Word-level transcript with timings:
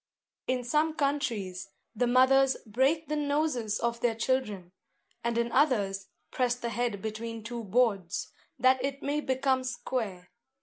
In 0.47 0.63
some 0.63 0.95
countries, 0.95 1.69
the 1.95 2.07
mothers 2.07 2.57
break 2.65 3.07
the 3.07 3.15
noses 3.15 3.77
of 3.77 3.99
their 3.99 4.15
children; 4.15 4.71
and 5.23 5.37
in 5.37 5.51
others 5.51 6.07
press 6.31 6.55
the 6.55 6.69
head 6.69 7.03
between 7.03 7.43
two 7.43 7.63
boards, 7.63 8.31
that 8.57 8.83
it 8.83 9.03
may 9.03 9.21
become 9.21 9.63
square. 9.63 10.31